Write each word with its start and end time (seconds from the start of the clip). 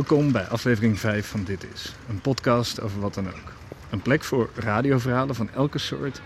Welkom 0.00 0.32
bij 0.32 0.46
aflevering 0.46 0.98
5 0.98 1.26
van 1.26 1.44
Dit 1.44 1.66
Is, 1.74 1.94
een 2.08 2.20
podcast 2.20 2.80
over 2.80 3.00
wat 3.00 3.14
dan 3.14 3.26
ook. 3.26 3.52
Een 3.90 4.02
plek 4.02 4.24
voor 4.24 4.50
radioverhalen 4.54 5.34
van 5.34 5.50
elke 5.50 5.78
soort 5.78 6.20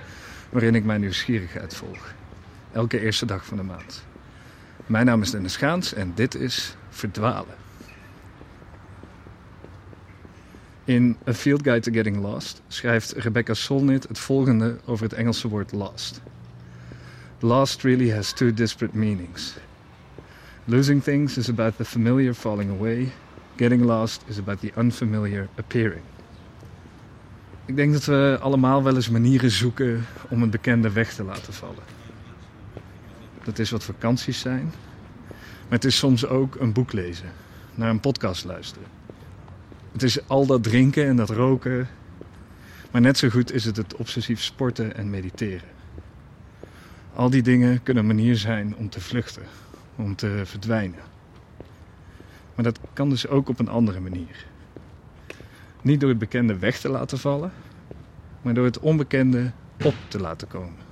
waarin 0.51 0.74
ik 0.74 0.84
mijn 0.84 1.01
nieuwsgierigheid 1.01 1.74
volg. 1.74 2.15
Elke 2.73 3.01
eerste 3.01 3.27
dag 3.27 3.46
van 3.46 3.56
de 3.56 3.62
maand. 3.62 4.05
Mijn 4.87 5.06
naam 5.06 5.23
is 5.23 5.30
Dennis 5.30 5.56
Gaans 5.56 5.95
en 5.95 6.12
dit 6.15 6.34
is 6.34 6.77
Verdwalen. 6.88 7.55
In 10.84 11.16
A 11.29 11.34
Field 11.34 11.62
Guide 11.62 11.80
to 11.80 11.93
Getting 11.93 12.16
Lost 12.16 12.62
schrijft 12.68 13.12
Rebecca 13.12 13.54
Solnit 13.54 14.09
het 14.09 14.18
volgende 14.18 14.77
over 14.84 15.04
het 15.04 15.15
Engelse 15.15 15.48
woord 15.48 15.73
lost. 15.73 16.21
Lost 17.38 17.82
really 17.82 18.12
has 18.12 18.32
two 18.32 18.52
disparate 18.52 18.99
meanings. 18.99 19.54
Losing 20.65 21.02
things 21.02 21.37
is 21.37 21.49
about 21.49 21.77
the 21.77 21.84
familiar 21.84 22.34
falling 22.34 22.71
away. 22.71 23.12
Getting 23.57 23.85
lost 23.85 24.23
is 24.27 24.38
about 24.38 24.60
the 24.60 24.73
unfamiliar 24.79 25.49
appearing. 25.59 26.02
Ik 27.65 27.77
denk 27.77 27.93
dat 27.93 28.05
we 28.05 28.38
allemaal 28.41 28.83
wel 28.83 28.95
eens 28.95 29.09
manieren 29.09 29.51
zoeken 29.51 30.07
om 30.29 30.43
een 30.43 30.51
bekende 30.51 30.93
weg 30.93 31.15
te 31.15 31.24
laten 31.24 31.52
vallen. 31.52 31.83
Dat 33.45 33.59
is 33.59 33.71
wat 33.71 33.85
vakanties 33.85 34.41
zijn. 34.41 34.73
Maar 35.29 35.79
het 35.79 35.85
is 35.85 35.96
soms 35.96 36.27
ook 36.27 36.55
een 36.55 36.73
boek 36.73 36.93
lezen, 36.93 37.29
naar 37.74 37.91
een 37.91 38.01
podcast 38.01 38.45
luisteren. 38.45 38.88
Het 39.93 40.02
is 40.02 40.29
al 40.29 40.46
dat 40.46 40.63
drinken 40.63 41.07
en 41.07 41.16
dat 41.16 41.30
roken. 41.30 41.89
Maar 42.91 43.01
net 43.01 43.18
zo 43.18 43.29
goed 43.29 43.52
is 43.52 43.65
het 43.65 43.77
het 43.77 43.96
obsessief 43.96 44.43
sporten 44.43 44.96
en 44.96 45.11
mediteren. 45.11 45.68
Al 47.15 47.30
die 47.30 47.43
dingen 47.43 47.83
kunnen 47.83 48.02
een 48.02 48.16
manier 48.16 48.37
zijn 48.37 48.77
om 48.77 48.89
te 48.89 49.01
vluchten, 49.01 49.43
om 49.96 50.16
te 50.16 50.43
verdwijnen. 50.45 51.13
Maar 52.55 52.65
dat 52.65 52.79
kan 52.93 53.09
dus 53.09 53.29
ook 53.29 53.49
op 53.49 53.59
een 53.59 53.69
andere 53.69 54.01
manier. 54.01 54.47
Niet 55.83 56.01
door 56.01 56.09
het 56.09 56.19
bekende 56.19 56.59
weg 56.59 56.79
te 56.79 56.88
laten 56.88 57.19
vallen, 57.19 57.52
maar 58.43 58.55
door 58.55 58.65
het 58.65 58.79
onbekende 58.79 59.51
op 59.85 59.95
te 60.09 60.21
laten 60.21 60.49
komen. 60.49 60.83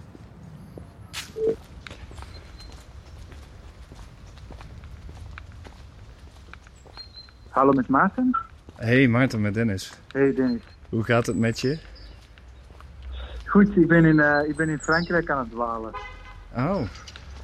Hallo 7.48 7.72
met 7.72 7.88
Maarten. 7.88 8.36
Hey 8.74 9.08
Maarten 9.08 9.40
met 9.40 9.54
Dennis. 9.54 9.92
Hey 10.08 10.34
Dennis. 10.34 10.62
Hoe 10.88 11.04
gaat 11.04 11.26
het 11.26 11.36
met 11.36 11.60
je? 11.60 11.78
Goed, 13.46 13.76
ik 13.76 13.88
ben 13.88 14.04
in, 14.04 14.18
uh, 14.18 14.48
ik 14.48 14.56
ben 14.56 14.68
in 14.68 14.78
Frankrijk 14.78 15.30
aan 15.30 15.38
het 15.38 15.50
dwalen. 15.50 15.92
Oh. 16.56 16.82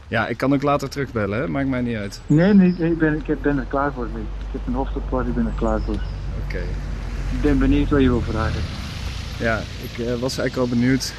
Ja, 0.08 0.26
ik 0.26 0.36
kan 0.36 0.54
ook 0.54 0.62
later 0.62 0.88
terugbellen, 0.88 1.38
hè? 1.38 1.48
maakt 1.48 1.68
mij 1.68 1.80
niet 1.80 1.96
uit. 1.96 2.20
Nee, 2.26 2.54
nee, 2.54 2.74
ik 2.78 2.98
ben, 2.98 3.22
ik 3.26 3.40
ben 3.40 3.58
er 3.58 3.64
klaar 3.64 3.92
voor. 3.92 4.06
Ik 4.06 4.12
heb 4.52 4.66
een 4.66 4.74
hoofdoppas, 4.74 5.26
ik 5.26 5.34
ben 5.34 5.46
er 5.46 5.52
klaar 5.56 5.80
voor. 5.80 6.00
Oké. 6.44 6.62
Ik 7.32 7.40
ben 7.40 7.58
benieuwd 7.58 7.90
wat 7.90 8.00
je 8.00 8.08
wil 8.08 8.22
vragen. 8.22 8.60
Ja, 9.38 9.58
ik 9.58 9.98
uh, 9.98 10.06
was 10.06 10.38
eigenlijk 10.38 10.56
al 10.56 10.68
benieuwd. 10.68 11.14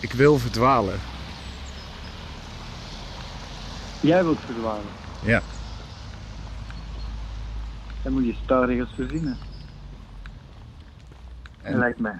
Ik 0.00 0.12
wil 0.12 0.38
verdwalen. 0.38 0.94
Jij 4.00 4.24
wilt 4.24 4.40
verdwalen? 4.46 4.84
Ja. 5.24 5.42
Dan 8.02 8.12
moet 8.12 8.26
je 8.26 8.34
spelregels 8.42 8.90
verzinnen. 8.94 9.36
En- 11.62 11.78
lijkt 11.78 12.00
mij. 12.00 12.18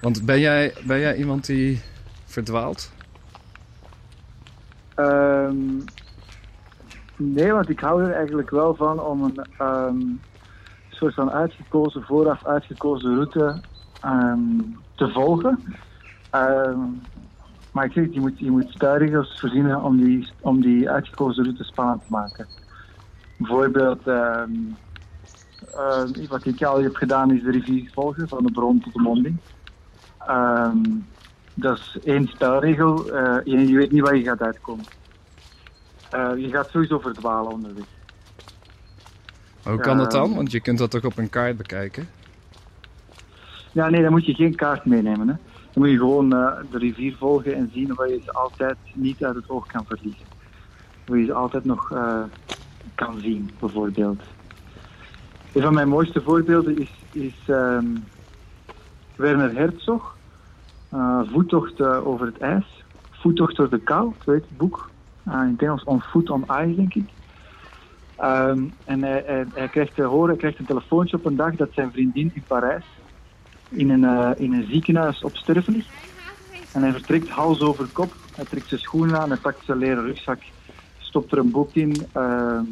Want 0.00 0.24
ben 0.24 0.40
jij, 0.40 0.74
ben 0.84 0.98
jij 0.98 1.16
iemand 1.16 1.46
die 1.46 1.80
verdwaalt? 2.24 2.90
Ehm, 5.02 5.80
nee, 7.16 7.52
want 7.52 7.68
ik 7.68 7.80
hou 7.80 8.02
er 8.02 8.12
eigenlijk 8.12 8.50
wel 8.50 8.74
van 8.74 9.00
om 9.00 9.22
een 9.22 9.44
ehm, 9.56 10.00
soort 10.88 11.14
van 11.14 11.30
uitgekozen, 11.30 12.02
vooraf 12.02 12.46
uitgekozen 12.46 13.14
route 13.14 13.60
ehm, 14.00 14.60
te 14.94 15.08
volgen. 15.08 15.64
Maar 17.72 17.84
ik 17.84 17.92
zeg, 17.92 18.12
je 18.12 18.20
moet, 18.20 18.38
je 18.38 18.50
moet 18.50 18.68
spelregels 18.68 19.38
verzinnen 19.38 19.82
om 19.82 19.96
die, 19.96 20.32
om 20.40 20.60
die 20.60 20.90
uitgekozen 20.90 21.44
route 21.44 21.64
spannend 21.64 22.00
te 22.00 22.06
maken. 22.08 22.48
Bijvoorbeeld, 23.36 24.04
wat 26.28 26.46
ik 26.46 26.62
al 26.62 26.82
heb 26.82 26.94
gedaan 26.94 27.30
is 27.30 27.42
de 27.42 27.50
rivier 27.50 27.90
volgen, 27.94 28.28
van 28.28 28.44
de 28.44 28.50
bron 28.50 28.80
tot 28.80 28.92
de 28.92 29.00
monding. 29.00 29.40
Dat 31.54 31.78
is 31.78 31.98
één 32.04 32.26
spelregel. 32.26 33.10
eh, 33.10 33.36
je, 33.44 33.68
je 33.68 33.76
weet 33.76 33.92
niet 33.92 34.02
waar 34.02 34.16
je 34.16 34.22
gaat 34.22 34.42
uitkomen. 34.42 34.84
Eh, 36.10 36.30
je 36.36 36.48
gaat 36.48 36.70
sowieso 36.70 36.98
verdwalen 36.98 37.52
onderweg. 37.52 37.84
Hoe 39.62 39.78
kan 39.80 39.98
dat 39.98 40.10
dan? 40.10 40.26
Ehm. 40.26 40.34
Want 40.34 40.52
je 40.52 40.60
kunt 40.60 40.78
dat 40.78 40.90
toch 40.90 41.04
op 41.04 41.18
een 41.18 41.30
kaart 41.30 41.56
bekijken? 41.56 42.08
Ja, 43.72 43.88
nee, 43.88 44.02
dan 44.02 44.10
moet 44.10 44.26
je 44.26 44.34
geen 44.34 44.54
kaart 44.54 44.84
meenemen. 44.84 45.28
Hè. 45.28 45.34
Dan 45.72 45.82
moet 45.82 45.90
je 45.90 45.96
gewoon 45.96 46.32
eh, 46.32 46.52
de 46.70 46.78
rivier 46.78 47.16
volgen 47.16 47.54
en 47.54 47.70
zien 47.74 47.98
of 47.98 48.08
je 48.08 48.20
ze 48.24 48.32
altijd 48.32 48.76
niet 48.94 49.24
uit 49.24 49.34
het 49.34 49.48
oog 49.50 49.66
kan 49.66 49.84
verliezen. 49.86 50.26
Of 51.08 51.16
je 51.16 51.24
ze 51.24 51.32
altijd 51.32 51.64
nog 51.64 51.92
eh, 51.92 52.22
kan 52.94 53.20
zien, 53.20 53.50
bijvoorbeeld. 53.60 54.20
Een 55.52 55.62
van 55.62 55.74
mijn 55.74 55.88
mooiste 55.88 56.20
voorbeelden 56.20 56.78
is, 56.78 56.90
is 57.12 57.34
ehm, 57.46 57.86
Werner 59.16 59.54
Herzog. 59.54 60.16
Eh, 60.92 61.20
voettocht 61.26 61.80
eh, 61.80 62.06
over 62.06 62.26
het 62.26 62.38
ijs. 62.38 62.84
Voettocht 63.10 63.56
door 63.56 63.70
de 63.70 63.78
kou, 63.78 64.12
zo 64.24 64.32
heet 64.32 64.44
het 64.48 64.56
boek. 64.56 64.90
Eh, 65.24 65.40
in 65.42 65.50
het 65.50 65.62
Engels 65.62 65.84
On 65.84 66.00
Foot 66.00 66.30
on 66.30 66.42
Ice, 66.42 66.74
denk 66.74 66.94
ik. 66.94 67.08
Ehm, 68.16 68.64
en 68.84 69.02
hij, 69.02 69.46
hij, 69.54 69.68
krijgt 69.68 69.94
te 69.94 70.02
horen, 70.02 70.28
hij 70.28 70.36
krijgt 70.36 70.58
een 70.58 70.64
telefoontje 70.64 71.16
op 71.16 71.24
een 71.24 71.36
dag 71.36 71.54
dat 71.54 71.68
zijn 71.72 71.92
vriendin 71.92 72.30
in 72.34 72.42
Parijs 72.46 72.84
in 73.68 73.90
een, 73.90 74.36
in 74.38 74.52
een 74.52 74.66
ziekenhuis 74.66 75.22
op 75.22 75.36
sterven 75.36 75.72
ligt. 75.72 75.88
En 76.72 76.82
hij 76.82 76.92
vertrekt 76.92 77.28
hals 77.28 77.60
over 77.60 77.88
kop. 77.92 78.12
Hij 78.34 78.44
trekt 78.44 78.68
zijn 78.68 78.80
schoenen 78.80 79.20
aan, 79.20 79.28
hij 79.28 79.38
pakt 79.38 79.64
zijn 79.64 79.78
leren 79.78 80.04
rugzak, 80.04 80.40
stopt 80.98 81.32
er 81.32 81.38
een 81.38 81.50
boek 81.50 81.74
in, 81.74 82.06
ehm, 82.12 82.64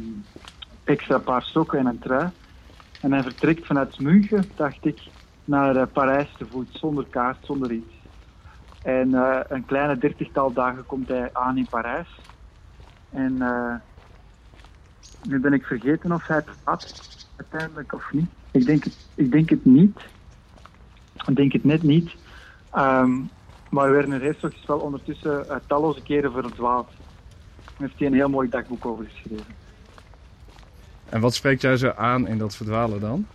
extra 0.83 1.17
paar 1.17 1.43
sokken 1.43 1.79
en 1.79 1.85
een 1.85 1.99
trui. 1.99 2.29
En 3.01 3.11
hij 3.11 3.23
vertrekt 3.23 3.65
vanuit 3.65 3.99
München, 3.99 4.49
dacht 4.55 4.85
ik, 4.85 4.99
naar 5.45 5.87
Parijs 5.87 6.29
te 6.37 6.45
voet, 6.51 6.69
zonder 6.71 7.05
kaart, 7.09 7.37
zonder 7.45 7.71
iets. 7.71 8.00
En 8.81 9.13
eh, 9.13 9.39
een 9.47 9.65
kleine 9.65 9.97
dertigtal 9.97 10.53
dagen 10.53 10.85
komt 10.85 11.07
hij 11.07 11.29
aan 11.33 11.57
in 11.57 11.67
Parijs. 11.69 12.19
En 13.09 13.41
eh, 13.41 13.75
nu 15.23 15.39
ben 15.39 15.53
ik 15.53 15.65
vergeten 15.65 16.11
of 16.11 16.27
hij 16.27 16.37
het 16.37 16.47
had, 16.63 17.01
uiteindelijk 17.35 17.93
of 17.93 18.11
niet. 18.11 18.29
Ik 18.51 18.65
denk 18.65 18.83
het, 18.83 19.07
ik 19.15 19.31
denk 19.31 19.49
het 19.49 19.65
niet. 19.65 19.99
Ik 21.27 21.35
denk 21.35 21.51
het 21.51 21.63
net 21.63 21.83
niet. 21.83 22.15
Ehm, 22.71 23.19
maar 23.69 23.91
Werner 23.91 24.21
Herzog 24.21 24.53
is 24.53 24.65
wel 24.65 24.79
ondertussen 24.79 25.49
eh, 25.49 25.55
talloze 25.67 26.01
keren 26.01 26.31
verdwaald. 26.31 26.87
Daar 26.87 27.87
heeft 27.87 27.99
hij 27.99 28.07
een 28.07 28.13
heel 28.13 28.29
mooi 28.29 28.49
dagboek 28.49 28.85
over 28.85 29.05
geschreven. 29.05 29.55
En 31.09 31.21
wat 31.21 31.33
spreekt 31.33 31.61
jou 31.61 31.77
zo 31.77 31.91
aan 31.95 32.27
in 32.27 32.37
dat 32.37 32.55
verdwalen 32.55 32.99
dan? 32.99 33.25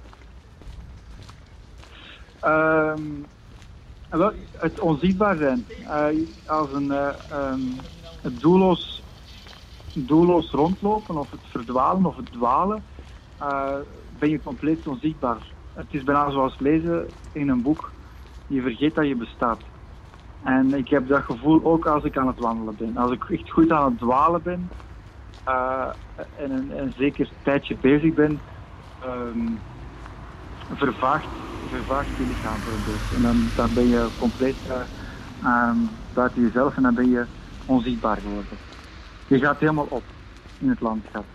Wel, 2.40 3.26
het 4.08 4.80
onzichtbaar 4.80 5.36
zijn. 5.36 5.66
Eh, 5.86 6.06
als 6.46 6.72
een 6.72 6.90
eh, 6.90 7.08
ehm, 7.28 7.60
het 8.20 8.40
doelloos, 8.40 9.02
doelloos 9.92 10.50
rondlopen 10.50 11.16
of 11.16 11.30
het 11.30 11.46
verdwalen 11.50 12.06
of 12.06 12.16
het 12.16 12.32
dwalen, 12.32 12.84
eh, 13.38 13.78
ben 14.18 14.30
je 14.30 14.42
compleet 14.42 14.86
onzichtbaar. 14.86 15.52
Het 15.74 15.86
is 15.94 16.04
bijna 16.04 16.30
zoals 16.30 16.58
lezen 16.58 17.06
in 17.32 17.48
een 17.48 17.62
boek. 17.62 17.92
Je 18.46 18.62
vergeet 18.62 18.94
dat 18.94 19.06
je 19.06 19.16
bestaat. 19.16 19.60
En 20.42 20.74
ik 20.74 20.88
heb 20.88 21.08
dat 21.08 21.22
gevoel 21.22 21.64
ook 21.64 21.86
als 21.86 22.04
ik 22.04 22.16
aan 22.16 22.26
het 22.26 22.38
wandelen 22.38 22.76
ben. 22.76 22.96
Als 22.96 23.12
ik 23.12 23.30
echt 23.30 23.50
goed 23.50 23.70
aan 23.70 23.90
het 23.90 23.98
dwalen 23.98 24.42
ben 24.42 24.70
en 26.36 26.50
een, 26.50 26.92
zeker 26.96 27.30
tijdje 27.42 27.76
bezig 27.76 28.14
ben, 28.14 28.40
ehm, 28.98 29.48
vervaagt, 30.68 31.28
vervaagt 31.68 32.16
je 32.16 32.26
lichaam 32.26 32.62
voor 32.62 32.72
een 32.72 32.82
beetje. 32.82 33.16
En 33.16 33.22
dan, 33.22 33.50
dan 33.54 33.74
ben 33.74 33.88
je 33.88 34.12
compleet 34.16 34.64
eh, 34.64 35.72
buiten 36.12 36.42
jezelf 36.42 36.76
en 36.76 36.82
dan 36.82 36.94
ben 36.94 37.08
je 37.08 37.28
onzichtbaar 37.64 38.20
geworden. 38.20 38.60
Je 39.26 39.38
gaat 39.38 39.60
helemaal 39.60 39.86
op 39.86 40.12
in 40.58 40.68
het 40.68 40.80
landschap. 40.80 41.28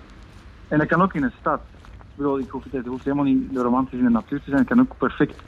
En 0.68 0.80
dat 0.80 0.88
kan 0.88 1.01
ook 1.01 1.13
in 1.13 1.24
een 1.24 1.31
stad. 1.39 1.62
Ik 2.10 2.16
bedoel, 2.18 2.39
ik 2.39 2.50
hoef, 2.50 2.63
het 2.72 2.86
hoeft 2.86 3.04
helemaal 3.04 3.25
niet 3.25 3.57
romantisch 3.57 4.00
in 4.00 4.06
de 4.06 4.12
natuur 4.12 4.39
te 4.39 4.45
zijn. 4.50 4.60
Het 4.60 4.68
kan 4.69 4.80
ook 4.80 4.98
perfect. 4.98 5.44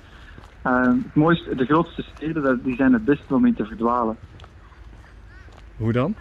eh, 0.62 0.88
het 1.04 1.16
mooiste, 1.16 1.56
de 1.56 1.66
grootste 1.66 2.02
steden, 2.02 2.64
die 2.64 2.76
zijn 2.76 2.94
het 2.94 3.04
beste 3.06 3.36
om 3.36 3.46
in 3.46 3.56
te 3.56 3.66
verdwalen. 3.66 4.20
Hoe 5.76 5.92
dan? 5.92 6.18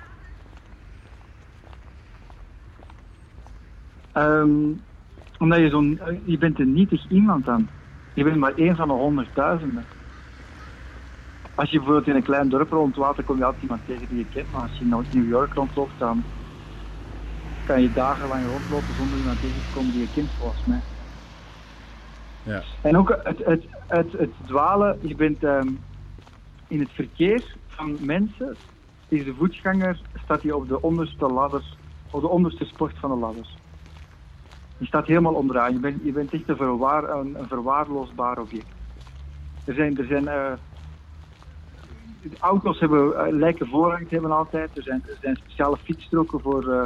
Ehm, 4.12 4.72
omdat 5.38 5.58
je 5.58 5.68
zo'n, 5.68 6.00
je 6.24 6.38
bent 6.38 6.58
een 6.58 6.72
nietig 6.72 7.08
iemand 7.08 7.44
dan. 7.44 7.70
Je 8.14 8.24
bent 8.24 8.36
maar 8.36 8.54
één 8.54 8.76
van 8.76 8.88
de 8.88 8.94
honderdduizenden. 8.94 9.86
Als 11.54 11.70
je 11.70 11.76
bijvoorbeeld 11.76 12.06
in 12.06 12.16
een 12.16 12.22
klein 12.22 12.48
dorp 12.48 12.70
rondwaalt, 12.70 13.16
dan 13.16 13.24
kom 13.24 13.36
je 13.36 13.44
altijd 13.44 13.62
iemand 13.62 13.86
tegen 13.86 14.08
die 14.08 14.18
je 14.18 14.28
kent. 14.28 14.50
Maar 14.50 14.60
als 14.62 14.78
je 14.78 14.84
in 14.84 15.06
New 15.10 15.28
York 15.28 15.54
rondloopt, 15.54 15.98
dan 15.98 16.24
kan 17.64 17.82
je 17.82 17.92
dagenlang 17.92 18.46
rondlopen 18.46 18.94
zonder 18.94 19.18
iemand 19.18 19.40
tegen 19.40 19.62
te 19.62 19.68
komen 19.70 19.92
die 19.92 20.00
je 20.00 20.08
kent, 20.08 20.32
volgens 20.38 20.64
mij. 20.64 20.82
Ja. 22.42 22.62
En 22.82 22.96
ook 22.96 23.20
het, 23.22 23.44
het, 23.44 23.64
het, 23.88 24.12
het 24.12 24.34
dwalen, 24.46 24.98
je 25.02 25.14
bent 25.14 25.44
ehm, 25.44 25.68
in 26.68 26.80
het 26.80 26.90
verkeer 26.90 27.56
van 27.66 27.96
mensen, 28.00 28.56
is 29.08 29.24
de 29.24 29.34
voetganger, 29.34 30.00
staat 30.14 30.42
hij 30.42 30.52
op 30.52 30.68
de 30.68 30.80
onderste 30.80 31.26
ladders, 31.26 31.78
op 32.10 32.20
de 32.20 32.28
onderste 32.28 32.64
sport 32.64 32.98
van 32.98 33.10
de 33.10 33.16
ladders. 33.16 33.61
Je 34.82 34.88
staat 34.88 35.06
helemaal 35.06 35.34
onderaan, 35.34 35.72
je 35.72 35.78
bent, 35.78 36.02
je 36.02 36.12
bent 36.12 36.32
echt 36.32 36.48
een, 36.48 36.56
verwaar, 36.56 37.10
een, 37.10 37.34
een 37.40 37.48
verwaarloosbaar 37.48 38.38
object. 38.38 38.74
Er 39.64 39.74
zijn, 39.74 39.98
er 39.98 40.06
zijn 40.06 40.28
eh, 40.28 40.52
de 42.22 42.36
auto's 42.38 42.80
hebben, 42.80 43.16
eh, 43.16 43.32
lijken 43.32 43.66
voorrang 43.66 44.08
te 44.08 44.14
hebben 44.14 44.30
altijd. 44.30 44.76
Er 44.76 44.82
zijn, 44.82 45.02
er 45.06 45.16
zijn 45.20 45.36
speciale 45.36 45.76
fietsstroken 45.76 46.40
voor, 46.40 46.72
eh, 46.72 46.84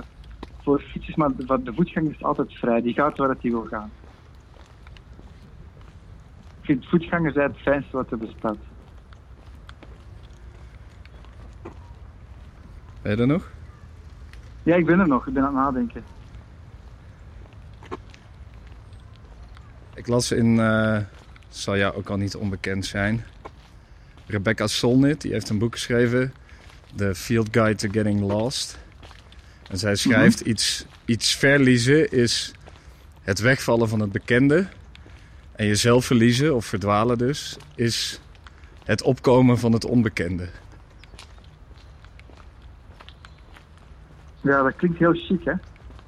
voor 0.63 0.81
fietsers, 0.81 1.17
maar 1.17 1.37
de, 1.37 1.63
de 1.63 1.75
voetganger 1.75 2.11
is 2.11 2.23
altijd 2.23 2.53
vrij. 2.53 2.83
Die 2.83 2.95
gaat 2.95 3.17
waar 3.17 3.37
hij 3.41 3.51
wil 3.51 3.65
gaan. 3.65 3.91
Ik 6.61 6.65
vind 6.65 6.87
voetgangers 6.87 7.35
het 7.35 7.59
fijnste 7.59 7.97
wat 7.97 8.11
er 8.11 8.19
bestaat. 8.19 8.59
Ben 13.03 13.17
je 13.17 13.21
er 13.21 13.27
nog? 13.27 13.53
Ja, 14.63 14.75
ik 14.75 14.87
ben 14.87 15.01
er 15.01 15.09
nog. 15.09 15.27
Ik 15.27 15.35
ben 15.35 15.43
aan 15.43 15.55
het 15.55 15.65
nadenken. 15.65 16.16
Ik 19.97 20.07
las 20.07 20.33
in, 20.33 20.61
eh 20.61 20.99
zal 21.49 21.77
jou 21.77 21.95
ook 21.95 22.09
al 22.09 22.17
niet 22.17 22.37
onbekend 22.37 22.87
zijn, 22.87 23.25
Rebecca 24.27 24.67
Solnit, 24.67 25.21
die 25.21 25.33
heeft 25.33 25.49
een 25.49 25.59
boek 25.59 25.73
geschreven, 25.73 26.33
The 26.95 27.15
Field 27.15 27.49
Guide 27.51 27.75
to 27.75 27.89
Getting 27.89 28.21
Lost. 28.21 28.79
En 29.71 29.79
zij 29.79 29.95
schrijft 29.95 30.41
iets, 30.41 30.87
iets 31.05 31.37
verliezen 31.37 32.11
is 32.11 32.53
het 33.23 33.39
wegvallen 33.39 33.89
van 33.89 34.01
het 34.01 34.13
bekende. 34.13 34.67
En 35.53 35.67
jezelf 35.67 36.05
verliezen, 36.05 36.55
of 36.55 36.67
verdwalen 36.67 37.19
dus, 37.19 37.57
is 37.75 38.21
het 38.85 39.03
opkomen 39.03 39.59
van 39.59 39.73
het 39.73 39.85
onbekende. 39.85 40.49
Ja, 44.41 44.63
dat 44.63 44.77
klinkt 44.77 44.99
heel 44.99 45.15
chic, 45.15 45.45
hè? 45.45 45.53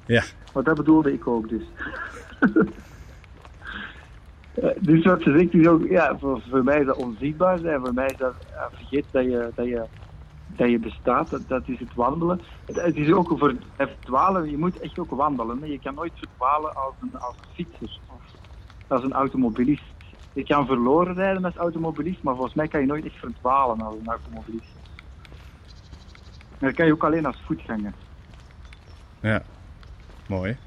Ja. 0.05 0.23
Want 0.53 0.65
dat 0.65 0.75
bedoelde 0.75 1.13
ik 1.13 1.27
ook 1.27 1.49
dus. 1.49 1.63
Eh, 4.53 4.69
dus 4.79 5.05
wat 5.05 5.21
ze 5.21 5.69
ook, 5.69 5.87
ja, 5.87 6.17
voor, 6.17 6.41
voor 6.49 6.63
mij 6.63 6.79
is 6.79 6.85
dat 6.85 6.95
onzichtbaar 6.95 7.59
zijn. 7.59 7.79
Voor 7.79 7.93
mij 7.93 8.05
is 8.05 8.17
dat, 8.17 8.33
vergeet 8.71 9.05
dat 9.11 9.23
je, 9.23 9.51
dat 9.55 9.65
je, 9.65 9.85
dat 10.45 10.69
je 10.69 10.79
bestaat. 10.79 11.29
Dat, 11.29 11.47
dat 11.47 11.67
is 11.67 11.79
het 11.79 11.93
wandelen. 11.93 12.41
Het, 12.65 12.95
is 12.95 13.11
ook 13.11 13.37
voor 13.37 13.55
het 13.75 13.89
dwalen, 14.03 14.49
je 14.49 14.57
moet 14.57 14.79
echt 14.79 14.99
ook 14.99 15.11
wandelen. 15.11 15.69
Je 15.69 15.79
kan 15.79 15.93
nooit 15.93 16.13
verdwalen 16.15 16.75
als 16.75 16.93
een, 17.01 17.19
als 17.19 17.35
fietser 17.53 17.99
of 18.07 18.21
als 18.87 19.03
een 19.03 19.13
automobilist. 19.13 19.83
Je 20.33 20.43
kan 20.43 20.65
verloren 20.65 21.13
rijden 21.13 21.45
als 21.45 21.55
automobilist, 21.55 22.23
maar 22.23 22.35
volgens 22.35 22.55
mij 22.55 22.67
kan 22.67 22.79
je 22.79 22.85
nooit 22.85 23.05
echt 23.05 23.19
verdwalen 23.19 23.81
als 23.81 23.95
een 23.95 24.07
automobilist. 24.07 24.77
Maar 26.59 26.69
dat 26.69 26.73
kan 26.73 26.85
je 26.85 26.93
ook 26.93 27.03
alleen 27.03 27.25
als 27.25 27.41
voetganger. 27.45 27.93
Ja, 29.21 29.43
mooi. 30.27 30.57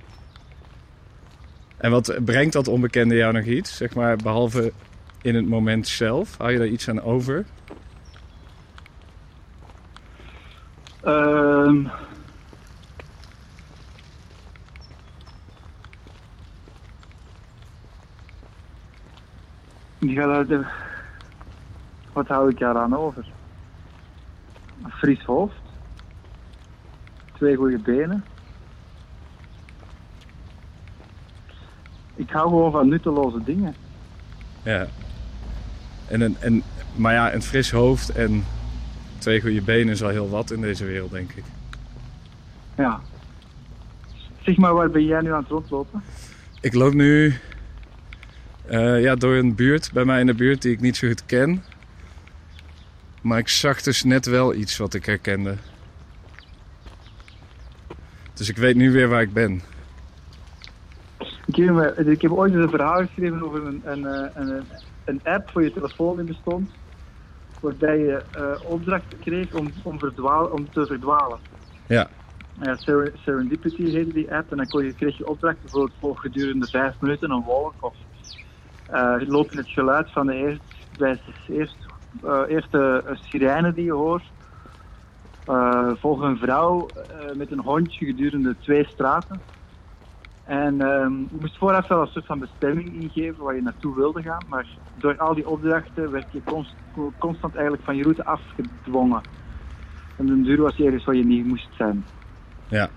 En 1.83 1.91
wat 1.91 2.19
brengt 2.25 2.53
dat 2.53 2.69
onbekende 2.69 3.15
jou 3.15 3.33
nog 3.33 3.45
iets? 3.45 3.77
Zeg 3.77 3.95
maar, 3.95 4.17
behalve 4.17 4.73
in 5.23 5.35
het 5.35 5.49
moment 5.49 5.89
zelf, 5.89 6.37
hou 6.37 6.53
je 6.53 6.59
daar 6.59 6.67
iets 6.67 6.89
aan 6.89 7.03
over? 7.03 7.45
Gaat 20.01 20.31
uit 20.31 20.49
de... 20.49 20.65
Wat 22.13 22.27
hou 22.29 22.51
ik 22.51 22.59
daaraan 22.59 22.97
over? 22.97 23.27
Een 24.83 24.91
fris 24.91 25.25
hoofd. 25.25 25.61
Twee 27.33 27.57
goede 27.57 27.79
benen. 27.79 28.25
Ik 32.23 32.31
hou 32.31 32.49
gewoon 32.49 32.73
van 32.73 32.89
nutteloze 32.89 33.45
dingen. 33.45 33.75
Ja. 34.63 34.87
En 36.09 36.21
een, 36.21 36.37
en, 36.41 36.63
maar 36.95 37.13
ja, 37.13 37.35
een 37.35 37.43
fris 37.43 37.71
hoofd 37.71 38.09
en 38.09 38.45
twee 39.19 39.41
goede 39.41 39.63
benen 39.63 39.93
is 39.93 40.03
al 40.03 40.09
heel 40.09 40.29
wat 40.29 40.51
in 40.51 40.61
deze 40.61 40.85
wereld, 40.85 41.11
denk 41.11 41.33
ik. 41.33 41.45
Ja. 42.77 43.01
Zeg 44.41 44.57
maar, 44.57 44.75
waar 44.75 44.91
ben 44.91 45.05
jij 45.05 45.21
nu 45.21 45.33
aan 45.33 45.41
het 45.41 45.49
rondlopen? 45.49 46.03
Ik 46.61 46.75
loop 46.75 46.93
nu 46.93 47.35
eh, 48.67 49.03
ja, 49.03 49.15
door 49.15 49.35
een 49.35 49.55
buurt 49.55 49.91
bij 49.93 50.05
mij 50.05 50.21
in 50.21 50.27
de 50.27 50.35
buurt 50.35 50.63
die 50.63 50.73
ik 50.73 50.81
niet 50.81 50.97
zo 50.97 51.09
goed 51.09 51.27
ken. 51.27 51.65
Maar 53.21 53.39
ik 53.39 53.49
zag 53.49 53.83
dus 53.83 54.05
net 54.05 54.27
wel 54.27 54.55
iets 54.55 54.77
wat 54.77 54.95
ik 54.95 55.07
herkende. 55.07 55.57
Dus 58.35 58.49
ik 58.49 58.57
weet 58.57 58.77
nu 58.77 58.93
weer 58.93 59.09
waar 59.09 59.23
ik 59.23 59.33
ben. 59.33 59.63
Ik 61.53 61.65
heb, 61.65 61.99
ik 62.07 62.23
heb 62.23 62.31
ooit 62.33 62.53
eens 62.53 62.63
een 62.63 62.71
verhaal 62.71 63.01
geschreven 63.01 63.43
over 63.43 63.67
een, 63.67 63.81
een, 63.85 64.07
eh, 64.07 64.29
een, 64.33 64.67
een 65.05 65.21
app 65.23 65.51
voor 65.51 65.63
je 65.63 65.71
telefoon 65.71 66.17
die 66.17 66.25
bestond. 66.25 66.71
Waarbij 67.61 67.99
je 67.99 68.25
eh, 68.33 68.71
opdrachten 68.71 69.19
kreeg 69.19 69.55
om, 69.55 69.73
om, 69.83 69.99
verdwaal, 69.99 70.47
om 70.47 70.71
te 70.73 70.87
verdwalen. 70.87 71.41
Ja. 71.87 72.11
Ja, 72.61 72.77
Ser- 72.77 73.13
Serendipity 73.15 73.91
heette 73.91 74.13
die 74.13 74.35
app. 74.35 74.51
En 74.51 74.57
dan 74.57 74.69
kon 74.69 74.85
je, 74.85 74.93
kreeg 74.93 75.17
je 75.17 75.27
opdrachten 75.27 75.71
voor 75.71 75.91
volg 76.01 76.21
gedurende 76.21 76.67
vijf 76.67 77.01
minuten 77.01 77.31
een 77.31 77.43
wolk. 77.43 77.83
Of 77.83 77.97
loop 79.27 79.51
in 79.51 79.59
het 79.59 79.71
geluid 79.71 80.13
van 80.13 80.27
de 80.27 80.35
eerst, 80.35 80.87
bij 80.91 81.15
de 81.15 81.55
eerst, 81.55 81.89
eerste 82.49 83.03
sirene 83.15 83.73
die 83.73 83.85
je 83.85 83.93
hoort. 83.93 84.33
Volg 86.01 86.21
een 86.21 86.39
vrouw 86.39 86.93
met 87.35 87.51
een 87.51 87.61
hondje 87.61 88.07
gedurende 88.07 88.59
twee 88.59 88.85
straten. 88.85 89.43
En 90.53 90.81
ehm, 90.81 91.19
je 91.19 91.37
moest 91.41 91.59
vooraf 91.59 91.89
wel 91.89 92.01
een 92.01 92.07
soort 92.07 92.27
van 92.27 92.39
bestemming 92.39 92.95
ingeven 92.95 93.45
waar 93.45 93.55
je 93.55 93.63
naartoe 93.63 93.95
wilde 93.95 94.23
gaan. 94.23 94.45
Maar 94.49 94.79
door 94.93 95.17
al 95.19 95.35
die 95.35 95.49
opdrachten 95.49 96.11
werd 96.11 96.33
je 96.33 96.43
const- 96.45 96.77
constant 97.19 97.55
eigenlijk 97.55 97.85
van 97.85 97.97
je 97.97 98.03
route 98.03 98.25
afgedwongen. 98.25 99.25
En 100.17 100.27
de 100.27 100.41
duur 100.41 100.61
was 100.61 100.77
je 100.77 100.85
ergens 100.85 101.05
waar 101.05 101.15
je 101.15 101.25
niet 101.25 101.47
moest 101.47 101.75
zijn. 101.75 102.07
Ja. 102.67 102.91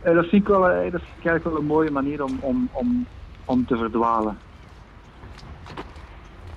En 0.00 0.14
dat 0.14 0.26
vind 0.26 0.42
ik, 0.42 0.48
wel, 0.48 0.68
eh, 0.68 0.92
dat 0.92 1.02
vind 1.02 1.16
ik 1.18 1.24
eigenlijk 1.24 1.44
wel 1.44 1.56
een 1.56 1.64
mooie 1.76 1.90
manier 1.90 2.24
om, 2.24 2.38
om, 2.40 2.68
om, 2.72 3.06
om 3.44 3.66
te 3.66 3.76
verdwalen. 3.76 4.42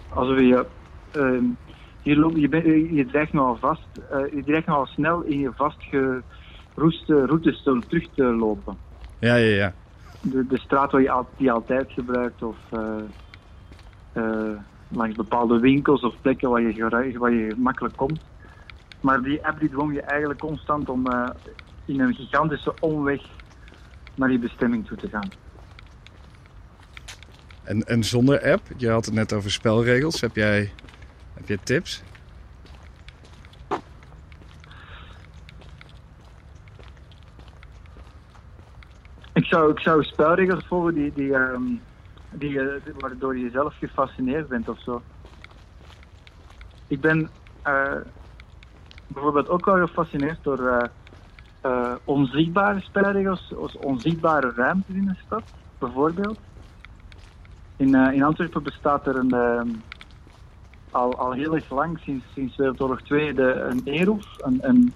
Alsof 0.08 0.38
je... 0.38 0.68
ehm, 1.12 1.46
je, 2.00 2.16
loopt, 2.16 2.40
je, 2.40 2.50
bent- 2.50 2.66
je 2.96 3.06
dreigt 3.06 3.34
nogal 3.34 3.58
vast, 3.58 3.90
eh, 4.10 4.32
je 4.32 4.44
dreigt 4.44 4.68
nogal 4.68 4.86
snel 4.86 5.22
in 5.22 5.40
je 5.40 5.54
vastgeroeste 5.54 7.26
routes 7.26 7.64
te- 7.64 7.84
terug 7.88 8.14
te 8.14 8.24
lopen. 8.24 8.80
Ja, 9.24 9.36
ja, 9.36 9.56
ja. 9.56 9.74
de, 10.22 10.48
de 10.48 10.58
straat 10.58 10.92
waar 10.92 11.02
je 11.02 11.12
al, 11.12 11.28
die 11.38 11.46
je 11.46 11.52
altijd 11.52 11.92
gebruikt 11.92 12.44
of 12.44 12.58
eh, 12.72 12.98
eh, 14.14 14.58
langs 14.88 15.16
bepaalde 15.16 15.60
winkels 15.60 16.02
of 16.02 16.16
plekken 16.22 16.50
waar 16.50 16.62
je, 16.62 17.18
waar 17.18 17.32
je 17.32 17.56
makkelijk 17.58 17.96
komt. 17.96 18.20
Maar 19.02 19.22
die 19.22 19.46
app 19.46 19.60
die 19.60 19.70
dwong 19.70 19.94
je 19.94 20.02
eigenlijk 20.02 20.40
constant 20.40 20.90
om 20.90 21.08
eh, 21.08 21.30
in 21.86 22.00
een 22.00 22.14
gigantische 22.14 22.74
omweg 22.80 23.22
naar 24.16 24.32
je 24.32 24.40
bestemming 24.40 24.88
toe 24.88 24.98
te 24.98 25.10
gaan. 25.10 25.30
En, 27.64 27.84
en 27.84 28.04
zonder 28.04 28.52
app, 28.52 28.62
je 28.78 28.90
had 28.90 29.06
het 29.06 29.14
net 29.14 29.34
over 29.34 29.52
spelregels. 29.52 30.22
Heb 30.22 30.36
jij, 30.36 30.72
heb 31.34 31.48
jij 31.48 31.58
tips? 31.64 32.04
Ik 39.54 39.80
zou, 39.80 40.04
spelregels 40.04 40.66
volgen 40.66 40.94
die, 40.94 41.12
die, 41.14 41.34
ehm, 41.34 41.64
die, 42.32 42.60
eh, 42.60 42.94
waardoor 43.00 43.38
je 43.38 43.50
zelf 43.50 43.78
gefascineerd 43.78 44.48
bent 44.48 44.70
of 44.70 44.80
zo. 44.80 45.02
Ik 46.88 47.02
ben 47.02 47.30
eh, 47.62 47.96
bijvoorbeeld 49.08 49.50
ook 49.50 49.66
wel 49.66 49.88
gefascineerd 49.88 50.44
door 50.44 50.90
eh, 51.62 51.94
onzichtbare 52.04 52.82
spelregels, 52.82 53.54
onzichtbare 53.80 54.52
ruimtes 54.56 54.96
in 54.96 55.08
een 55.08 55.20
stad, 55.26 55.44
bijvoorbeeld. 55.78 56.40
In, 57.76 57.96
in 57.96 58.24
Antwerpen 58.24 58.64
bestaat 58.64 59.08
er 59.08 59.16
een, 59.16 59.32
ehm, 59.32 59.70
al, 60.92 61.18
al 61.18 61.32
heel 61.32 61.56
erg 61.56 61.70
lang, 61.70 62.00
sinds, 62.00 62.26
sinds 62.34 62.56
Wereldoorlog 62.56 63.02
2, 63.02 63.34
de, 63.34 63.52
een 63.52 63.82
een, 63.86 64.60
een, 64.62 64.94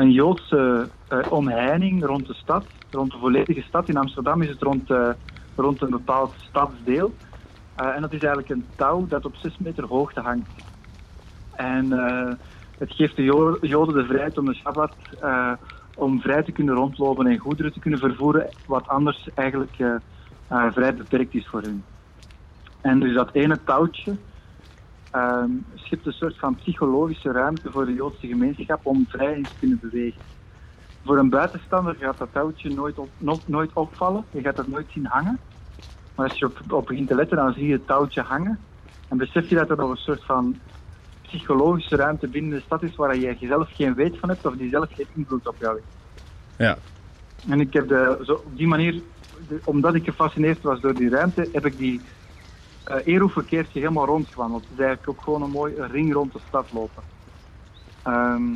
een 0.00 0.10
Joodse 0.10 0.90
eh, 1.08 1.18
omheining 1.28 2.04
rond 2.04 2.26
de 2.26 2.34
stad, 2.34 2.66
rond 2.90 3.12
de 3.12 3.18
volledige 3.18 3.62
stad. 3.62 3.88
In 3.88 3.96
Amsterdam 3.96 4.42
is 4.42 4.48
het 4.48 4.62
rond, 4.62 4.90
eh, 4.90 5.10
rond 5.54 5.82
een 5.82 5.90
bepaald 5.90 6.34
stadsdeel. 6.34 7.16
Eh, 7.74 7.94
en 7.94 8.00
dat 8.00 8.12
is 8.12 8.20
eigenlijk 8.20 8.48
een 8.48 8.72
touw 8.76 9.06
dat 9.06 9.24
op 9.24 9.36
6 9.36 9.58
meter 9.58 9.84
hoogte 9.84 10.20
hangt. 10.20 10.50
En 11.50 11.90
het 12.78 12.92
geeft 12.92 13.16
de 13.16 13.22
Jo- 13.22 13.58
Joden 13.60 13.94
de 13.94 14.04
vrijheid 14.04 14.38
om 14.38 14.46
de 14.46 14.54
Shabbat 14.54 14.94
om 15.94 16.20
vrij 16.20 16.42
te 16.42 16.52
kunnen 16.52 16.74
rondlopen 16.74 17.26
en 17.26 17.38
goederen 17.38 17.72
te 17.72 17.80
kunnen 17.80 18.00
vervoeren, 18.00 18.52
wat 18.64 18.86
anders 18.88 19.28
eigenlijk 19.34 19.76
vrij 20.48 20.94
beperkt 20.94 21.34
is 21.34 21.48
voor 21.48 21.62
hun. 21.62 21.84
En 22.80 23.00
dus 23.00 23.14
dat 23.14 23.34
ene 23.34 23.64
touwtje 23.64 24.18
ehm 25.10 25.50
schept 25.74 26.06
een 26.06 26.12
soort 26.12 26.38
van 26.38 26.54
psychologische 26.54 27.32
ruimte 27.32 27.70
voor 27.70 27.86
de 27.86 27.92
Joodse 27.92 28.26
gemeenschap 28.26 28.86
om 28.86 29.06
vrij 29.08 29.46
te 29.48 29.54
kunnen 29.58 29.78
bewegen. 29.80 30.22
Voor 31.04 31.18
een 31.18 31.30
buitenstander 31.30 31.94
gaat 31.94 32.18
dat 32.18 32.32
touwtje 32.32 32.70
nooit, 32.70 32.98
op, 32.98 33.12
no- 33.18 33.42
nooit 33.46 33.72
opvallen, 33.72 34.26
je 34.32 34.40
gaat 34.40 34.56
het 34.56 34.68
nooit 34.68 34.90
zien 34.90 35.06
hangen. 35.06 35.40
Maar 36.14 36.28
als 36.28 36.38
je 36.38 36.46
op, 36.46 36.72
op 36.72 36.86
begint 36.86 37.08
te 37.08 37.14
letten, 37.14 37.36
dan 37.36 37.52
zie 37.52 37.66
je 37.66 37.72
het 37.72 37.86
touwtje 37.86 38.22
hangen. 38.22 38.66
En 39.08 39.16
besef 39.16 39.48
je 39.48 39.54
dat 39.54 39.70
er 39.70 39.76
nog 39.76 39.90
een 39.90 39.96
soort 39.96 40.24
van 40.24 40.60
psychologische 41.22 41.96
ruimte 41.96 42.28
binnen 42.28 42.58
de 42.58 42.64
stad 42.64 42.82
is 42.82 42.96
waar 42.96 43.16
je 43.16 43.36
zelf 43.40 43.70
geen 43.74 43.94
weet 43.94 44.18
van 44.18 44.28
hebt 44.28 44.46
of 44.46 44.56
die 44.56 44.70
zelf 44.70 44.92
geen 44.94 45.08
invloed 45.14 45.46
op 45.46 45.56
jou 45.58 45.74
heeft. 45.74 45.88
Ja. 46.56 46.78
En 47.48 47.60
ik 47.60 47.72
heb 47.72 47.88
de, 47.88 48.18
zo, 48.22 48.32
op 48.32 48.56
die 48.56 48.66
manier, 48.66 49.02
de- 49.46 49.60
omdat 49.64 49.94
ik 49.94 50.04
gefascineerd 50.04 50.62
was 50.62 50.80
door 50.80 50.96
die 50.96 51.08
ruimte, 51.08 51.48
heb 51.52 51.66
ik 51.66 51.78
die 51.78 52.08
uh, 52.90 52.96
Eerhoevenkeertje 53.04 53.78
helemaal 53.78 54.06
rondgewandeld. 54.06 54.62
Het 54.62 54.72
is 54.72 54.78
eigenlijk 54.78 55.08
ook 55.08 55.24
gewoon 55.24 55.42
een 55.42 55.50
mooi 55.50 55.74
ring 55.78 56.12
rond 56.12 56.32
de 56.32 56.40
stad 56.48 56.72
lopen. 56.72 57.02
Ehm, 58.02 58.54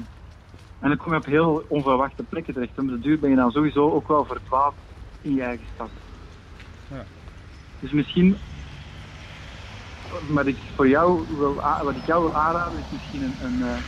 en 0.80 0.88
dan 0.90 0.96
kom 0.96 1.12
je 1.12 1.18
op 1.18 1.24
heel 1.24 1.64
onverwachte 1.68 2.22
plekken 2.22 2.54
terecht. 2.54 2.78
Om 2.78 2.86
de 2.86 2.98
duur 2.98 3.18
ben 3.18 3.30
je 3.30 3.36
dan 3.36 3.50
sowieso 3.50 3.90
ook 3.90 4.08
wel 4.08 4.24
verdwaald 4.24 4.74
in 5.20 5.34
je 5.34 5.42
eigen 5.42 5.66
stad. 5.74 5.90
Ja. 6.90 7.04
Dus 7.80 7.92
misschien, 7.92 8.36
wat 10.28 10.46
ik, 10.46 10.58
voor 10.76 10.88
jou 10.88 11.36
wil, 11.36 11.54
wat 11.82 11.96
ik 11.96 12.06
jou 12.06 12.22
wil 12.22 12.34
aanraden, 12.34 12.78
is 12.78 12.90
misschien 12.90 13.22
een, 13.22 13.36
een, 13.40 13.62
eh, 13.62 13.78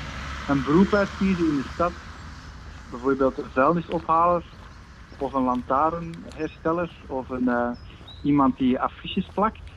een 0.47 0.63
beroep 0.63 0.95
uitkiezen 0.95 1.49
in 1.49 1.57
de 1.57 1.69
stad. 1.73 1.93
Bijvoorbeeld 2.91 3.39
een 3.39 3.51
vuilnisophaler, 3.53 4.45
of 5.19 5.33
een 5.33 5.43
lantaarnhersteller, 5.43 7.05
of 7.07 7.29
een, 7.29 7.49
eh, 7.49 7.71
iemand 8.23 8.59
die 8.59 8.79
affiches 8.79 9.29
plakt. 9.35 9.76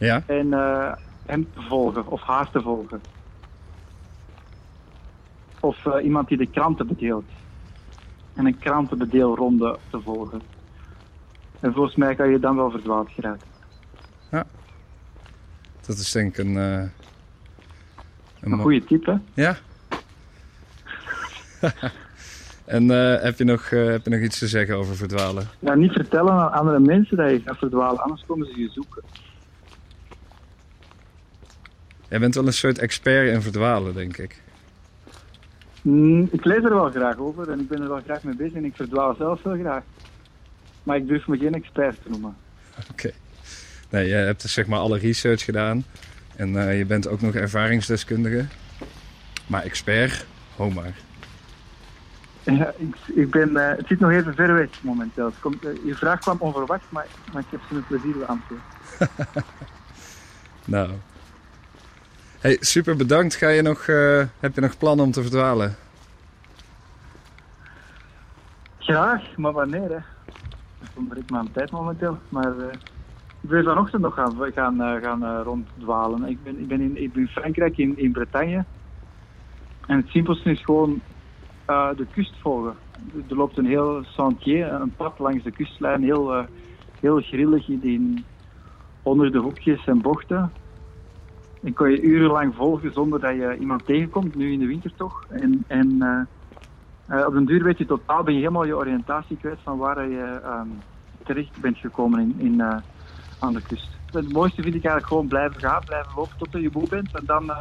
Ja? 0.00 0.22
En 0.26 0.52
eh, 0.52 0.92
hem 1.26 1.52
te 1.54 1.60
volgen, 1.62 2.06
of 2.06 2.22
haar 2.22 2.50
te 2.50 2.60
volgen. 2.60 3.00
Of 5.60 5.86
eh, 5.86 6.04
iemand 6.04 6.28
die 6.28 6.36
de 6.36 6.46
kranten 6.46 6.86
bedeelt. 6.86 7.24
En 8.34 8.46
een 8.46 8.58
krantenbedeelronde 8.58 9.78
te 9.90 10.00
volgen. 10.00 10.42
En 11.60 11.72
volgens 11.72 11.96
mij 11.96 12.14
kan 12.14 12.30
je 12.30 12.38
dan 12.38 12.56
wel 12.56 12.70
verdwaald 12.70 13.10
geraken. 13.10 13.48
Dat 15.86 15.98
is 15.98 16.12
denk 16.12 16.38
ik 16.38 16.44
een... 16.44 16.56
eh, 16.56 16.88
een 18.40 18.58
goede 18.58 18.84
tip, 18.84 19.06
hè? 19.06 19.14
Ja. 19.34 19.56
en 22.64 22.88
heb, 23.22 23.38
je 23.38 23.44
nog, 23.44 23.70
heb 23.70 24.04
je 24.04 24.10
nog 24.10 24.20
iets 24.20 24.38
te 24.38 24.48
zeggen 24.48 24.76
over 24.76 24.96
verdwalen? 24.96 25.48
Ja, 25.58 25.74
niet 25.74 25.92
vertellen 25.92 26.32
aan 26.32 26.52
andere 26.52 26.78
mensen 26.80 27.16
dat 27.16 27.30
je 27.30 27.40
gaat 27.44 27.58
verdwalen, 27.58 28.02
anders 28.02 28.24
komen 28.26 28.46
ze 28.46 28.60
je 28.60 28.68
zoeken. 28.68 29.02
Jij 32.10 32.18
bent 32.18 32.34
wel 32.34 32.46
een 32.46 32.52
soort 32.52 32.78
expert 32.78 33.28
in 33.28 33.42
verdwalen, 33.42 33.94
denk 33.94 34.16
ik. 34.16 34.42
Mm, 35.82 36.28
ik 36.30 36.44
lees 36.44 36.64
er 36.64 36.74
wel 36.74 36.90
graag 36.90 37.16
over 37.16 37.50
en 37.50 37.60
ik 37.60 37.68
ben 37.68 37.82
er 37.82 37.88
wel 37.88 38.00
graag 38.00 38.22
mee 38.22 38.36
bezig 38.36 38.54
en 38.54 38.64
ik 38.64 38.76
verdwaal 38.76 39.14
zelf 39.14 39.42
wel 39.42 39.58
graag. 39.58 39.82
Maar 40.82 40.96
ik 40.96 41.08
durf 41.08 41.26
me 41.26 41.38
geen 41.38 41.54
expert 41.54 42.02
te 42.02 42.10
noemen. 42.10 42.36
Oké. 42.90 43.10
Nee, 43.90 44.06
je 44.06 44.14
hebt 44.14 44.42
dus 44.42 44.52
zeg 44.52 44.66
maar 44.66 44.78
alle 44.78 44.98
research 44.98 45.44
gedaan. 45.44 45.84
En 46.36 46.68
eh, 46.68 46.78
je 46.78 46.84
bent 46.84 47.08
ook 47.08 47.20
nog 47.20 47.34
ervaringsdeskundige. 47.34 48.46
Maar 49.46 49.62
expert, 49.62 50.26
ho 50.56 50.70
maar. 50.70 50.94
Ja, 52.42 52.74
ik, 52.76 52.96
ik 53.14 53.30
ben, 53.30 53.56
eh, 53.56 53.76
het 53.76 53.86
zit 53.86 54.00
nog 54.00 54.10
even 54.10 54.34
ver 54.34 54.54
weg 54.54 54.68
momenteel. 54.82 55.26
Het 55.26 55.40
komt, 55.40 55.64
eh, 55.64 55.70
je 55.84 55.94
vraag 55.94 56.20
kwam 56.20 56.36
onverwacht, 56.38 56.84
maar, 56.88 57.06
maar 57.32 57.42
ik 57.42 57.48
heb 57.50 57.60
ze 57.68 57.74
met 57.74 57.86
plezier 57.86 58.18
beantwoord. 58.18 58.60
Nou. 60.64 60.90
Hey, 62.40 62.56
super 62.60 62.96
bedankt. 62.96 63.34
Ga 63.34 63.48
je 63.48 63.62
nog, 63.62 63.86
eh, 63.86 64.22
heb 64.38 64.54
je 64.54 64.60
nog 64.60 64.78
plannen 64.78 65.04
om 65.04 65.10
te 65.10 65.22
verdwalen? 65.22 65.76
Graag, 68.78 69.36
maar 69.36 69.52
wanneer 69.52 69.88
hè? 69.88 69.98
Dat 70.78 70.88
ontbreekt 70.94 71.30
me 71.30 71.38
aan 71.38 71.52
tijd 71.52 71.70
momenteel. 71.70 72.18
Maar 72.28 72.58
eh, 72.58 72.72
ik 73.40 73.50
wil 73.50 73.62
vanochtend 73.62 74.02
nog 74.02 74.14
gaan, 74.14 74.52
gaan, 74.54 74.82
eh, 74.82 75.02
gaan 75.02 75.42
ronddwalen. 75.42 76.24
Ik 76.24 76.42
ben, 76.42 76.60
ik 76.60 76.68
ben 76.68 76.80
in, 76.80 77.02
ik 77.02 77.12
ben 77.12 77.28
Frankrijk, 77.28 77.76
in, 77.76 77.98
in 77.98 78.12
Bretagne. 78.12 78.64
En 79.86 79.96
het 79.96 80.08
simpelste 80.08 80.50
is 80.50 80.64
gewoon 80.64 81.00
de 81.66 82.06
kust 82.14 82.34
volgen. 82.40 82.74
Er 83.28 83.36
loopt 83.36 83.58
een 83.58 83.66
heel 83.66 84.04
sentier, 84.04 84.72
een 84.72 84.94
pad 84.96 85.18
langs 85.18 85.44
de 85.44 85.50
kustlijn, 85.50 86.02
heel, 86.02 86.46
heel 87.00 87.20
grillig 87.20 87.68
in 87.68 88.24
onder 89.02 89.32
de 89.32 89.38
hoekjes 89.38 89.86
en 89.86 90.00
bochten. 90.00 90.52
En 91.62 91.74
kon 91.74 91.90
je 91.90 92.00
urenlang 92.00 92.54
volgen 92.54 92.92
zonder 92.92 93.20
dat 93.20 93.34
je 93.34 93.56
iemand 93.58 93.86
tegenkomt, 93.86 94.34
nu 94.34 94.52
in 94.52 94.58
de 94.58 94.66
winter 94.66 94.92
toch. 94.96 95.24
En, 95.28 95.64
en 95.66 96.02
eh, 96.02 97.18
eh, 97.18 97.26
op 97.26 97.32
den 97.32 97.44
duur 97.44 97.62
weet 97.62 97.78
je 97.78 97.86
totaal, 97.86 98.22
ben 98.22 98.34
je 98.34 98.40
helemaal 98.40 98.64
je 98.64 98.76
oriëntatie 98.76 99.36
kwijt 99.36 99.58
van 99.62 99.78
waar 99.78 100.08
je 100.08 100.40
ehm, 100.44 100.68
terecht 101.24 101.60
bent 101.60 101.76
gekomen 101.76 102.20
in, 102.20 102.34
in, 102.38 102.60
eh, 102.60 102.76
aan 103.38 103.52
de 103.52 103.62
kust. 103.62 103.88
Het 104.06 104.32
mooiste 104.32 104.62
vind 104.62 104.74
ik 104.74 104.84
eigenlijk 104.84 105.06
gewoon 105.06 105.28
blijven 105.28 105.60
gaan, 105.60 105.82
blijven 105.84 106.12
lopen 106.16 106.38
tot 106.38 106.52
je 106.52 106.70
moe 106.72 106.88
bent. 106.88 107.14
En 107.14 107.24
dan, 107.26 107.52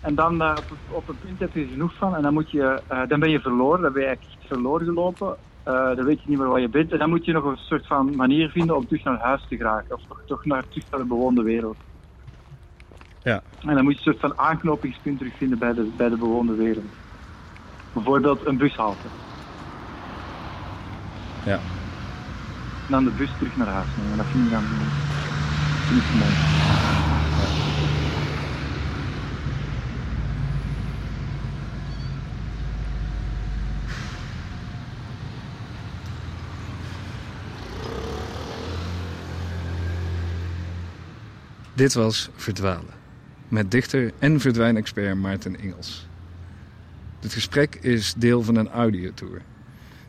en 0.00 0.14
dan 0.14 0.42
op, 0.42 0.64
op 0.90 1.08
een 1.08 1.18
punt 1.24 1.38
heb 1.38 1.54
je 1.54 1.66
genoeg 1.66 1.94
van 1.94 2.16
en 2.16 2.22
dan, 2.22 2.32
moet 2.32 2.50
je, 2.50 2.80
dan 3.08 3.20
ben 3.20 3.30
je 3.30 3.40
verloren. 3.40 3.82
Dan 3.82 3.92
ben 3.92 4.02
je 4.02 4.08
echt 4.08 4.36
verloren 4.38 4.86
gelopen. 4.86 5.36
Dan 5.64 6.04
weet 6.04 6.22
je 6.22 6.28
niet 6.28 6.38
meer 6.38 6.48
waar 6.48 6.60
je 6.60 6.68
bent. 6.68 6.92
En 6.92 6.98
dan 6.98 7.08
moet 7.08 7.24
je 7.24 7.32
nog 7.32 7.44
een 7.44 7.56
soort 7.56 7.86
van 7.86 8.16
manier 8.16 8.50
vinden 8.50 8.76
om 8.76 8.86
terug 8.86 9.04
naar 9.04 9.18
huis 9.18 9.46
te 9.48 9.56
geraken. 9.56 9.94
Of 9.94 10.02
toch, 10.08 10.22
toch 10.26 10.44
naar, 10.44 10.68
terug 10.68 10.90
naar 10.90 11.00
de 11.00 11.06
bewoonde 11.06 11.42
wereld. 11.42 11.76
Ja. 13.26 13.42
En 13.66 13.74
dan 13.74 13.84
moet 13.84 13.92
je 13.92 13.98
een 13.98 14.04
soort 14.04 14.20
van 14.20 14.38
aanknopingspunt 14.38 15.18
terugvinden 15.18 15.58
bij 15.58 15.72
de, 15.74 15.82
bij 15.96 16.08
de 16.08 16.16
bewoonde 16.16 16.54
wereld. 16.54 16.84
Bijvoorbeeld 17.92 18.46
een 18.46 18.56
bushalte. 18.56 19.06
Ja. 21.44 21.54
En 21.54 22.88
dan 22.88 23.04
de 23.04 23.10
bus 23.10 23.30
terug 23.38 23.56
naar 23.56 23.66
huis 23.66 23.86
nemen. 23.96 24.16
Dat 24.16 24.26
vind 24.26 24.44
ik 24.44 24.50
dan 24.50 24.62
vind 24.62 26.02
ik 26.02 26.14
mooi. 26.14 26.32
Dit 41.74 41.94
was 41.94 42.30
Verdwalen. 42.34 43.05
Met 43.48 43.70
dichter 43.70 44.12
en 44.18 44.40
verdwijnexpert 44.40 45.16
Maarten 45.16 45.60
Ingels. 45.60 46.06
Dit 47.20 47.32
gesprek 47.32 47.74
is 47.74 48.14
deel 48.16 48.42
van 48.42 48.56
een 48.56 48.68
audiotour. 48.68 49.42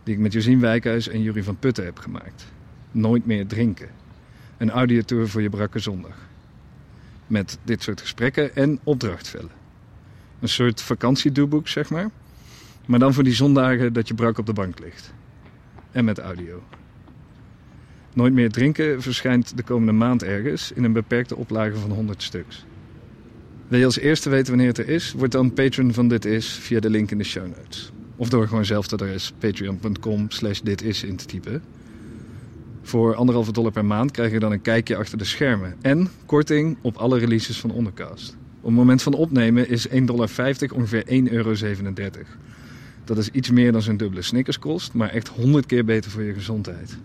Die 0.04 0.14
ik 0.14 0.20
met 0.20 0.34
Josien 0.34 0.60
Wijkhuis 0.60 1.08
en 1.08 1.22
Jurie 1.22 1.44
van 1.44 1.58
Putten 1.58 1.86
heb 1.86 2.00
gemaakt. 2.00 2.46
Nooit 2.92 3.26
meer 3.26 3.48
drinken. 3.48 3.90
Een 4.58 4.70
audiotour 4.70 5.30
voor 5.30 5.42
je 5.42 5.50
brakke 5.50 5.80
zondag. 5.80 6.16
Met 7.28 7.58
dit 7.64 7.84
soort 7.84 8.02
gesprekken 8.02 8.56
en 8.56 8.80
opdrachtvellen. 8.84 9.52
Een 10.40 10.50
soort 10.50 10.82
vakantiedoeboek, 10.82 11.68
zeg 11.68 11.90
maar. 11.90 12.10
Maar 12.86 13.00
dan 13.00 13.14
voor 13.14 13.24
die 13.24 13.34
zondagen 13.34 13.94
dat 13.94 14.08
je 14.08 14.14
brak 14.14 14.38
op 14.38 14.46
de 14.46 14.54
bank 14.54 14.80
ligt. 14.80 15.14
En 15.92 16.06
met 16.06 16.20
audio. 16.20 16.64
Nooit 18.14 18.34
meer 18.34 18.52
drinken 18.52 19.02
verschijnt 19.02 19.58
de 19.58 19.64
komende 19.64 19.92
maand 19.92 20.24
ergens 20.24 20.72
in 20.72 20.84
een 20.84 20.94
beperkte 20.94 21.36
oplage 21.36 21.76
van 21.76 21.92
100 21.92 22.24
stuks. 22.24 22.66
Wil 23.68 23.80
je 23.80 23.86
als 23.86 24.00
eerste 24.00 24.30
weten 24.30 24.48
wanneer 24.48 24.68
het 24.68 24.78
er 24.78 24.90
is? 24.90 25.14
Word 25.18 25.32
dan 25.32 25.54
patron 25.54 25.94
van 25.94 26.08
Dit 26.08 26.26
Is 26.26 26.48
via 26.48 26.80
de 26.80 26.90
link 26.90 27.12
in 27.12 27.18
de 27.18 27.24
show 27.24 27.48
notes. 27.48 27.92
Of 28.16 28.30
door 28.30 28.48
gewoon 28.48 28.66
zelf 28.66 28.92
het 28.92 29.02
adres 29.02 29.34
patreon.com 29.40 30.26
slash 30.30 30.60
dit 30.60 30.82
is 30.82 31.04
in 31.04 31.16
te 31.16 31.26
typen. 31.26 31.62
Voor 32.82 33.16
anderhalve 33.16 33.52
dollar 33.52 33.72
per 33.72 33.86
maand 33.86 34.12
krijg 34.12 34.32
je 34.32 34.40
dan 34.40 34.52
een 34.52 34.62
kijkje 34.62 34.96
achter 34.96 35.18
de 35.18 35.24
schermen. 35.24 35.76
En 35.82 36.10
korting 36.26 36.78
op 36.82 36.96
alle 36.96 37.20
releases 37.20 37.60
van 37.60 37.72
Ondercast. 37.72 38.36
Op 38.60 38.66
het 38.66 38.74
moment 38.74 39.02
van 39.02 39.14
opnemen 39.14 39.70
is 39.70 39.88
1,50 39.88 40.04
dollar 40.06 40.30
ongeveer 40.74 41.04
1,37 41.06 41.32
euro. 41.32 41.54
Dat 43.04 43.18
is 43.18 43.30
iets 43.30 43.52
meer 43.52 43.72
dan 43.72 43.82
zo'n 43.82 43.98
dubbele 43.98 44.22
Snickers 44.22 44.60
kost, 44.60 44.94
maar 44.94 45.10
echt 45.10 45.28
100 45.28 45.66
keer 45.66 45.86
beter 45.86 46.12
voor 46.12 46.24
je 46.24 46.34
gezondheid. 46.34 46.98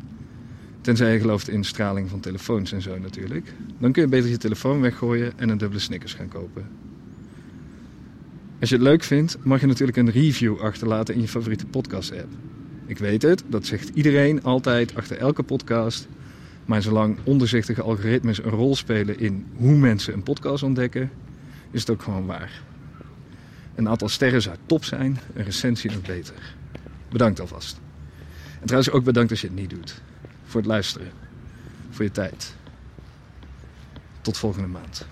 Tenzij 0.83 1.13
je 1.13 1.21
gelooft 1.21 1.49
in 1.49 1.65
straling 1.65 2.11
van 2.11 2.21
telefoons 2.21 2.73
en 2.73 2.83
zo 2.83 2.99
natuurlijk. 2.99 3.53
Dan 3.79 3.93
kun 3.93 4.03
je 4.03 4.09
beter 4.09 4.31
je 4.31 4.37
telefoon 4.37 4.81
weggooien 4.81 5.33
en 5.39 5.49
een 5.49 5.59
dubbele 5.59 5.81
Snickers 5.81 6.15
gaan 6.15 6.29
kopen. 6.29 6.67
Als 8.61 8.69
je 8.69 8.77
het 8.77 8.85
leuk 8.85 9.03
vindt, 9.03 9.37
mag 9.43 9.61
je 9.61 9.67
natuurlijk 9.67 9.99
een 9.99 10.11
review 10.11 10.61
achterlaten 10.61 11.15
in 11.15 11.21
je 11.21 11.29
favoriete 11.29 11.67
podcast-app. 11.67 12.29
Ik 12.87 12.99
weet 12.99 13.23
het, 13.23 13.43
dat 13.47 13.67
zegt 13.67 13.91
iedereen 13.95 14.43
altijd 14.43 14.95
achter 14.95 15.17
elke 15.17 15.43
podcast. 15.43 16.09
Maar 16.65 16.83
zolang 16.83 17.19
onderzichtige 17.25 17.83
algoritmes 17.83 18.45
een 18.45 18.51
rol 18.51 18.77
spelen 18.77 19.19
in 19.19 19.47
hoe 19.57 19.77
mensen 19.77 20.15
een 20.15 20.23
podcast 20.23 20.63
ontdekken, 20.63 21.11
is 21.71 21.81
het 21.81 21.91
ook 21.91 22.03
gewoon 22.03 22.27
waar. 22.27 22.63
Een 23.75 23.89
aantal 23.89 24.09
sterren 24.09 24.43
zou 24.43 24.57
top 24.67 24.85
zijn, 24.85 25.19
een 25.35 25.45
recensie 25.45 25.91
nog 25.91 26.03
beter. 26.03 26.55
Bedankt 27.11 27.41
alvast. 27.41 27.81
En 28.61 28.67
trouwens 28.67 28.93
ook 28.93 29.05
bedankt 29.05 29.31
als 29.31 29.41
je 29.41 29.47
het 29.47 29.57
niet 29.57 29.71
doet. 29.71 30.03
Voor 30.53 30.61
het 30.61 30.71
luisteren. 30.71 31.13
Voor 31.91 32.05
je 32.05 32.11
tijd. 32.11 32.55
Tot 34.21 34.39
volgende 34.39 34.69
maand. 34.69 35.07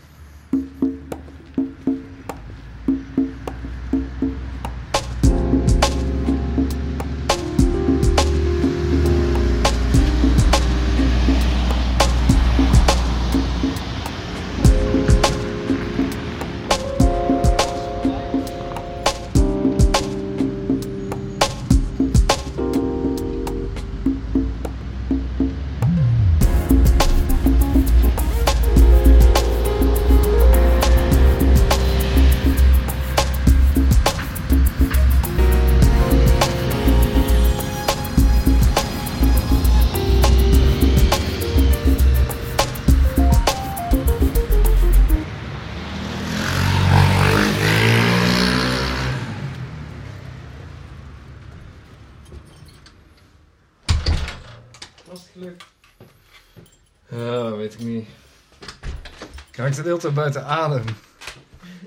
Ik 59.79 59.85
hele 59.85 59.99
tijd 59.99 60.15
buiten 60.15 60.45
adem. 60.45 60.85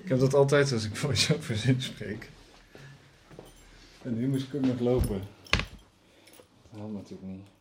Ik 0.04 0.10
heb 0.10 0.20
dat 0.20 0.34
altijd 0.34 0.72
als 0.72 0.86
ik 0.86 0.96
voice-overs 0.96 1.66
inspreek. 1.66 2.30
En 4.02 4.18
nu 4.18 4.28
moest 4.28 4.54
ik 4.54 4.62
nog 4.62 4.80
lopen. 4.80 5.22
Dat 5.50 6.80
helpt 6.80 6.94
natuurlijk 6.94 7.28
niet. 7.28 7.53